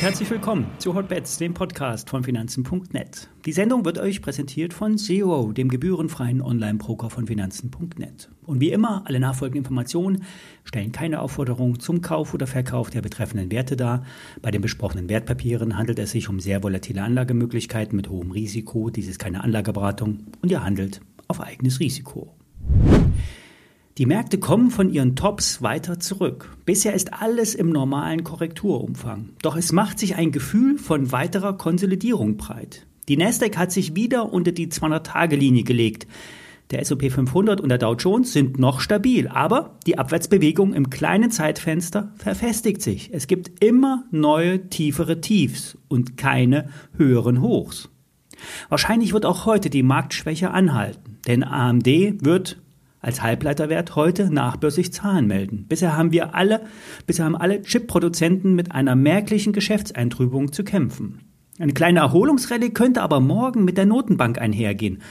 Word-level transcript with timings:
und 0.00 0.06
herzlich 0.06 0.30
willkommen 0.30 0.66
zu 0.78 0.94
Hotbets, 0.94 1.36
dem 1.36 1.52
Podcast 1.52 2.08
von 2.08 2.24
Finanzen.net. 2.24 3.28
Die 3.44 3.52
Sendung 3.52 3.84
wird 3.84 3.98
euch 3.98 4.22
präsentiert 4.22 4.72
von 4.72 4.96
Zero, 4.96 5.52
dem 5.52 5.68
gebührenfreien 5.68 6.40
Online-Broker 6.40 7.10
von 7.10 7.26
Finanzen.net. 7.26 8.30
Und 8.46 8.60
wie 8.60 8.70
immer, 8.70 9.02
alle 9.04 9.20
nachfolgenden 9.20 9.64
Informationen 9.64 10.24
stellen 10.64 10.92
keine 10.92 11.20
Aufforderung 11.20 11.80
zum 11.80 12.00
Kauf 12.00 12.32
oder 12.32 12.46
Verkauf 12.46 12.88
der 12.88 13.02
betreffenden 13.02 13.52
Werte 13.52 13.76
dar. 13.76 14.06
Bei 14.40 14.50
den 14.50 14.62
besprochenen 14.62 15.10
Wertpapieren 15.10 15.76
handelt 15.76 15.98
es 15.98 16.12
sich 16.12 16.30
um 16.30 16.40
sehr 16.40 16.62
volatile 16.62 17.02
Anlagemöglichkeiten 17.02 17.94
mit 17.94 18.08
hohem 18.08 18.30
Risiko. 18.30 18.88
Dies 18.88 19.06
ist 19.06 19.18
keine 19.18 19.44
Anlageberatung 19.44 20.20
und 20.40 20.50
ihr 20.50 20.64
handelt 20.64 21.02
auf 21.28 21.42
eigenes 21.42 21.78
Risiko. 21.78 22.34
Die 23.98 24.06
Märkte 24.06 24.38
kommen 24.38 24.70
von 24.70 24.88
ihren 24.88 25.16
Tops 25.16 25.62
weiter 25.62 25.98
zurück. 25.98 26.56
Bisher 26.64 26.94
ist 26.94 27.12
alles 27.12 27.54
im 27.54 27.70
normalen 27.70 28.22
Korrekturumfang. 28.22 29.30
Doch 29.42 29.56
es 29.56 29.72
macht 29.72 29.98
sich 29.98 30.14
ein 30.14 30.30
Gefühl 30.30 30.78
von 30.78 31.12
weiterer 31.12 31.58
Konsolidierung 31.58 32.36
breit. 32.36 32.86
Die 33.08 33.16
Nasdaq 33.16 33.56
hat 33.56 33.72
sich 33.72 33.96
wieder 33.96 34.32
unter 34.32 34.52
die 34.52 34.68
200-Tage-Linie 34.68 35.64
gelegt. 35.64 36.06
Der 36.70 36.80
S&P 36.80 37.10
500 37.10 37.60
und 37.60 37.68
der 37.68 37.78
Dow 37.78 37.94
Jones 37.94 38.32
sind 38.32 38.60
noch 38.60 38.78
stabil, 38.78 39.26
aber 39.26 39.76
die 39.86 39.98
Abwärtsbewegung 39.98 40.72
im 40.72 40.88
kleinen 40.88 41.32
Zeitfenster 41.32 42.12
verfestigt 42.16 42.80
sich. 42.80 43.10
Es 43.12 43.26
gibt 43.26 43.62
immer 43.62 44.04
neue 44.12 44.68
tiefere 44.68 45.20
Tiefs 45.20 45.76
und 45.88 46.16
keine 46.16 46.68
höheren 46.96 47.42
Hochs. 47.42 47.90
Wahrscheinlich 48.68 49.12
wird 49.12 49.26
auch 49.26 49.46
heute 49.46 49.68
die 49.68 49.82
Marktschwäche 49.82 50.52
anhalten, 50.52 51.18
denn 51.26 51.42
AMD 51.42 51.86
wird 52.24 52.62
als 53.00 53.22
Halbleiterwert 53.22 53.96
heute 53.96 54.32
nachbörslich 54.32 54.92
Zahlen 54.92 55.26
melden. 55.26 55.66
Bisher 55.68 55.96
haben 55.96 56.12
wir 56.12 56.34
alle, 56.34 56.62
bisher 57.06 57.24
haben 57.24 57.36
alle 57.36 57.62
Chip-Produzenten 57.62 58.54
mit 58.54 58.72
einer 58.72 58.94
merklichen 58.94 59.52
Geschäftseintrübung 59.52 60.52
zu 60.52 60.64
kämpfen. 60.64 61.20
Eine 61.58 61.72
kleine 61.72 62.00
Erholungsrallye 62.00 62.70
könnte 62.70 63.02
aber 63.02 63.20
morgen 63.20 63.64
mit 63.64 63.76
der 63.76 63.86
Notenbank 63.86 64.38
einhergehen. 64.38 65.02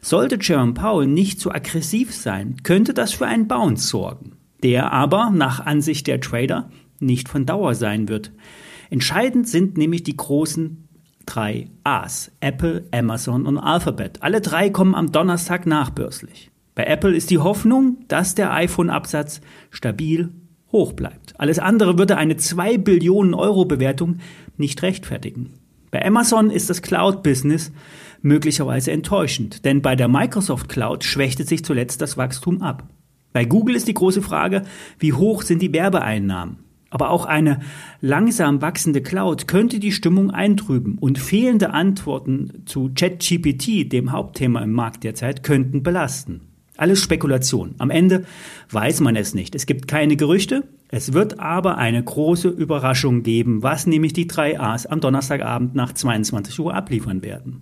Sollte 0.00 0.38
Jerome 0.40 0.74
Powell 0.74 1.06
nicht 1.06 1.40
so 1.40 1.50
aggressiv 1.50 2.14
sein, 2.14 2.56
könnte 2.62 2.94
das 2.94 3.12
für 3.12 3.26
einen 3.26 3.48
Bounce 3.48 3.88
sorgen, 3.88 4.36
der 4.62 4.92
aber 4.92 5.30
nach 5.30 5.66
Ansicht 5.66 6.06
der 6.06 6.20
Trader 6.20 6.70
nicht 7.00 7.28
von 7.28 7.44
Dauer 7.44 7.74
sein 7.74 8.08
wird. 8.08 8.32
Entscheidend 8.88 9.48
sind 9.48 9.76
nämlich 9.76 10.04
die 10.04 10.16
großen 10.16 10.88
drei 11.26 11.70
A's, 11.82 12.30
Apple, 12.38 12.86
Amazon 12.92 13.46
und 13.46 13.58
Alphabet. 13.58 14.22
Alle 14.22 14.40
drei 14.40 14.70
kommen 14.70 14.94
am 14.94 15.10
Donnerstag 15.10 15.66
nachbörslich. 15.66 16.52
Bei 16.76 16.84
Apple 16.84 17.16
ist 17.16 17.30
die 17.30 17.38
Hoffnung, 17.38 17.96
dass 18.06 18.34
der 18.34 18.52
iPhone-Absatz 18.52 19.40
stabil 19.70 20.28
hoch 20.70 20.92
bleibt. 20.92 21.34
Alles 21.40 21.58
andere 21.58 21.98
würde 21.98 22.18
eine 22.18 22.36
2 22.36 22.76
Billionen 22.76 23.32
Euro 23.32 23.64
Bewertung 23.64 24.18
nicht 24.58 24.82
rechtfertigen. 24.82 25.54
Bei 25.90 26.04
Amazon 26.04 26.50
ist 26.50 26.68
das 26.68 26.82
Cloud-Business 26.82 27.72
möglicherweise 28.20 28.92
enttäuschend, 28.92 29.64
denn 29.64 29.80
bei 29.80 29.96
der 29.96 30.08
Microsoft 30.08 30.68
Cloud 30.68 31.02
schwächte 31.02 31.44
sich 31.44 31.64
zuletzt 31.64 32.02
das 32.02 32.18
Wachstum 32.18 32.60
ab. 32.60 32.86
Bei 33.32 33.46
Google 33.46 33.74
ist 33.74 33.88
die 33.88 33.94
große 33.94 34.20
Frage, 34.20 34.62
wie 34.98 35.14
hoch 35.14 35.42
sind 35.42 35.62
die 35.62 35.72
Werbeeinnahmen? 35.72 36.58
Aber 36.90 37.08
auch 37.08 37.24
eine 37.24 37.60
langsam 38.02 38.60
wachsende 38.60 39.00
Cloud 39.00 39.48
könnte 39.48 39.80
die 39.80 39.92
Stimmung 39.92 40.30
eintrüben 40.30 40.98
und 40.98 41.18
fehlende 41.18 41.70
Antworten 41.70 42.64
zu 42.66 42.90
ChatGPT, 42.94 43.90
dem 43.90 44.12
Hauptthema 44.12 44.60
im 44.60 44.72
Markt 44.72 45.04
derzeit, 45.04 45.42
könnten 45.42 45.82
belasten. 45.82 46.42
Alles 46.76 47.02
Spekulation. 47.02 47.74
Am 47.78 47.90
Ende 47.90 48.24
weiß 48.70 49.00
man 49.00 49.16
es 49.16 49.34
nicht. 49.34 49.54
Es 49.54 49.66
gibt 49.66 49.88
keine 49.88 50.16
Gerüchte. 50.16 50.64
Es 50.88 51.12
wird 51.12 51.40
aber 51.40 51.78
eine 51.78 52.02
große 52.02 52.48
Überraschung 52.48 53.22
geben, 53.22 53.62
was 53.62 53.86
nämlich 53.86 54.12
die 54.12 54.26
drei 54.26 54.60
A's 54.60 54.86
am 54.86 55.00
Donnerstagabend 55.00 55.74
nach 55.74 55.92
22 55.92 56.58
Uhr 56.60 56.74
abliefern 56.74 57.22
werden. 57.22 57.60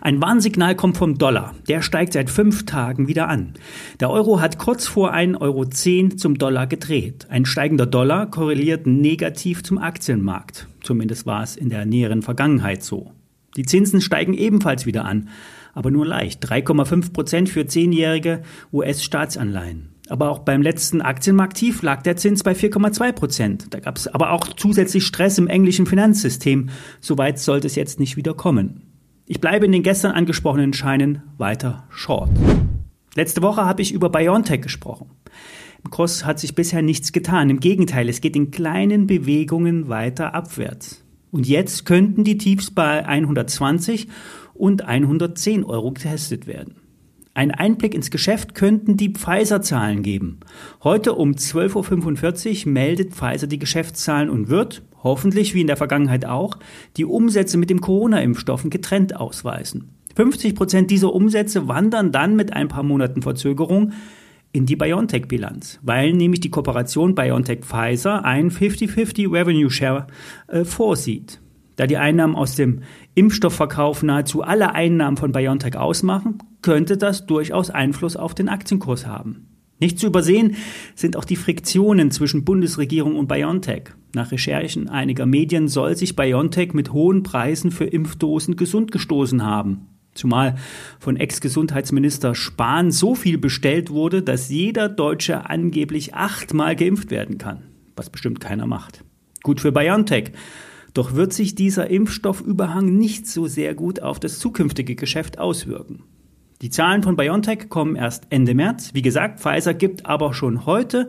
Ein 0.00 0.20
Warnsignal 0.20 0.74
kommt 0.74 0.96
vom 0.96 1.18
Dollar. 1.18 1.54
Der 1.68 1.82
steigt 1.82 2.14
seit 2.14 2.30
fünf 2.30 2.66
Tagen 2.66 3.08
wieder 3.08 3.28
an. 3.28 3.54
Der 4.00 4.10
Euro 4.10 4.40
hat 4.40 4.58
kurz 4.58 4.86
vor 4.86 5.14
1,10 5.14 5.40
Euro 5.40 5.64
zum 6.16 6.38
Dollar 6.38 6.66
gedreht. 6.66 7.26
Ein 7.30 7.44
steigender 7.44 7.86
Dollar 7.86 8.30
korreliert 8.30 8.86
negativ 8.86 9.62
zum 9.62 9.78
Aktienmarkt. 9.78 10.68
Zumindest 10.82 11.26
war 11.26 11.42
es 11.42 11.56
in 11.56 11.68
der 11.68 11.86
näheren 11.86 12.22
Vergangenheit 12.22 12.82
so. 12.82 13.12
Die 13.56 13.64
Zinsen 13.64 14.00
steigen 14.00 14.34
ebenfalls 14.34 14.86
wieder 14.86 15.04
an 15.04 15.28
aber 15.74 15.90
nur 15.90 16.06
leicht. 16.06 16.44
3,5 16.44 17.12
Prozent 17.12 17.48
für 17.48 17.66
zehnjährige 17.66 18.42
US-Staatsanleihen. 18.72 19.90
Aber 20.08 20.30
auch 20.30 20.40
beim 20.40 20.60
letzten 20.60 21.02
Aktienmarkttief 21.02 21.82
lag 21.82 22.02
der 22.02 22.16
Zins 22.16 22.42
bei 22.42 22.52
4,2 22.52 23.12
Prozent. 23.12 23.66
Da 23.70 23.78
gab 23.78 23.96
es 23.96 24.08
aber 24.08 24.32
auch 24.32 24.48
zusätzlich 24.56 25.06
Stress 25.06 25.38
im 25.38 25.46
englischen 25.46 25.86
Finanzsystem. 25.86 26.70
Soweit 27.00 27.38
sollte 27.38 27.68
es 27.68 27.76
jetzt 27.76 28.00
nicht 28.00 28.16
wieder 28.16 28.34
kommen. 28.34 28.82
Ich 29.26 29.40
bleibe 29.40 29.66
in 29.66 29.72
den 29.72 29.84
gestern 29.84 30.10
angesprochenen 30.10 30.72
Scheinen 30.72 31.22
weiter 31.38 31.84
short. 31.90 32.30
Letzte 33.14 33.42
Woche 33.42 33.64
habe 33.64 33.82
ich 33.82 33.92
über 33.92 34.10
BioNTech 34.10 34.62
gesprochen. 34.62 35.10
Im 35.84 35.90
Kurs 35.90 36.24
hat 36.24 36.40
sich 36.40 36.56
bisher 36.56 36.82
nichts 36.82 37.12
getan. 37.12 37.48
Im 37.48 37.60
Gegenteil, 37.60 38.08
es 38.08 38.20
geht 38.20 38.34
in 38.34 38.50
kleinen 38.50 39.06
Bewegungen 39.06 39.88
weiter 39.88 40.34
abwärts. 40.34 41.04
Und 41.30 41.46
jetzt 41.46 41.86
könnten 41.86 42.24
die 42.24 42.38
Tiefs 42.38 42.72
bei 42.72 43.06
120 43.06 44.08
und 44.60 44.82
110 44.86 45.64
Euro 45.64 45.92
getestet 45.92 46.46
werden. 46.46 46.76
Ein 47.32 47.52
Einblick 47.52 47.94
ins 47.94 48.10
Geschäft 48.10 48.54
könnten 48.54 48.96
die 48.96 49.12
Pfizer-Zahlen 49.12 50.02
geben. 50.02 50.40
Heute 50.82 51.14
um 51.14 51.32
12.45 51.32 52.66
Uhr 52.66 52.72
meldet 52.72 53.14
Pfizer 53.14 53.46
die 53.46 53.58
Geschäftszahlen 53.58 54.28
und 54.28 54.48
wird, 54.48 54.82
hoffentlich 55.02 55.54
wie 55.54 55.60
in 55.60 55.68
der 55.68 55.76
Vergangenheit 55.76 56.26
auch, 56.26 56.58
die 56.96 57.04
Umsätze 57.04 57.56
mit 57.56 57.70
dem 57.70 57.80
Corona-Impfstoffen 57.80 58.68
getrennt 58.68 59.16
ausweisen. 59.16 59.90
50 60.16 60.54
Prozent 60.54 60.90
dieser 60.90 61.14
Umsätze 61.14 61.68
wandern 61.68 62.12
dann 62.12 62.36
mit 62.36 62.52
ein 62.52 62.68
paar 62.68 62.82
Monaten 62.82 63.22
Verzögerung 63.22 63.92
in 64.52 64.66
die 64.66 64.76
BioNTech-Bilanz, 64.76 65.78
weil 65.82 66.12
nämlich 66.12 66.40
die 66.40 66.50
Kooperation 66.50 67.14
BioNTech-Pfizer 67.14 68.24
ein 68.24 68.50
50-50 68.50 69.32
Revenue 69.32 69.70
Share 69.70 70.08
äh, 70.48 70.64
vorsieht. 70.64 71.40
Da 71.80 71.86
die 71.86 71.96
Einnahmen 71.96 72.36
aus 72.36 72.56
dem 72.56 72.82
Impfstoffverkauf 73.14 74.02
nahezu 74.02 74.42
alle 74.42 74.74
Einnahmen 74.74 75.16
von 75.16 75.32
BioNTech 75.32 75.78
ausmachen, 75.78 76.36
könnte 76.60 76.98
das 76.98 77.24
durchaus 77.24 77.70
Einfluss 77.70 78.16
auf 78.16 78.34
den 78.34 78.50
Aktienkurs 78.50 79.06
haben. 79.06 79.46
Nicht 79.78 79.98
zu 79.98 80.08
übersehen 80.08 80.56
sind 80.94 81.16
auch 81.16 81.24
die 81.24 81.36
Friktionen 81.36 82.10
zwischen 82.10 82.44
Bundesregierung 82.44 83.16
und 83.16 83.28
BioNTech. 83.28 83.94
Nach 84.14 84.30
Recherchen 84.30 84.90
einiger 84.90 85.24
Medien 85.24 85.68
soll 85.68 85.96
sich 85.96 86.16
BioNTech 86.16 86.74
mit 86.74 86.92
hohen 86.92 87.22
Preisen 87.22 87.70
für 87.70 87.86
Impfdosen 87.86 88.56
gesund 88.56 88.92
gestoßen 88.92 89.42
haben. 89.42 89.86
Zumal 90.12 90.56
von 90.98 91.16
Ex-Gesundheitsminister 91.16 92.34
Spahn 92.34 92.90
so 92.90 93.14
viel 93.14 93.38
bestellt 93.38 93.88
wurde, 93.88 94.22
dass 94.22 94.50
jeder 94.50 94.90
Deutsche 94.90 95.48
angeblich 95.48 96.14
achtmal 96.14 96.76
geimpft 96.76 97.10
werden 97.10 97.38
kann. 97.38 97.62
Was 97.96 98.10
bestimmt 98.10 98.38
keiner 98.38 98.66
macht. 98.66 99.02
Gut 99.42 99.62
für 99.62 99.72
BioNTech. 99.72 100.32
Doch 100.94 101.14
wird 101.14 101.32
sich 101.32 101.54
dieser 101.54 101.90
Impfstoffüberhang 101.90 102.96
nicht 102.96 103.26
so 103.26 103.46
sehr 103.46 103.74
gut 103.74 104.02
auf 104.02 104.18
das 104.20 104.38
zukünftige 104.38 104.96
Geschäft 104.96 105.38
auswirken. 105.38 106.02
Die 106.62 106.70
Zahlen 106.70 107.02
von 107.02 107.16
BioNTech 107.16 107.68
kommen 107.68 107.96
erst 107.96 108.26
Ende 108.30 108.54
März. 108.54 108.90
Wie 108.92 109.02
gesagt, 109.02 109.40
Pfizer 109.40 109.72
gibt 109.72 110.04
aber 110.06 110.34
schon 110.34 110.66
heute 110.66 111.08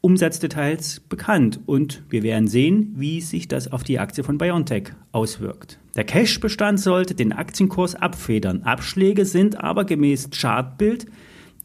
Umsatzdetails 0.00 1.00
bekannt 1.00 1.60
und 1.66 2.04
wir 2.08 2.22
werden 2.22 2.46
sehen, 2.46 2.94
wie 2.96 3.20
sich 3.20 3.48
das 3.48 3.70
auf 3.70 3.82
die 3.82 3.98
Aktie 3.98 4.24
von 4.24 4.38
BioNTech 4.38 4.92
auswirkt. 5.12 5.78
Der 5.96 6.04
Cash-Bestand 6.04 6.78
sollte 6.80 7.14
den 7.14 7.32
Aktienkurs 7.32 7.96
abfedern. 7.96 8.62
Abschläge 8.62 9.24
sind 9.24 9.60
aber 9.60 9.84
gemäß 9.84 10.30
Chartbild 10.30 11.06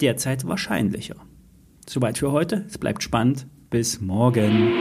derzeit 0.01 0.47
wahrscheinlicher. 0.47 1.15
Soweit 1.87 2.17
für 2.17 2.31
heute. 2.31 2.65
Es 2.67 2.77
bleibt 2.77 3.03
spannend. 3.03 3.45
Bis 3.69 4.01
morgen. 4.01 4.71